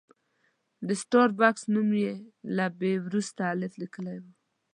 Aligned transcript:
د 0.87 0.89
سټار 1.01 1.29
بکس 1.39 1.63
نوم 1.73 1.87
کې 1.93 1.99
یې 2.05 2.13
له 2.55 2.65
بي 2.79 2.93
وروسته 3.07 3.41
الف 3.53 3.73
لیکلی 3.81 4.17
و. 4.21 4.25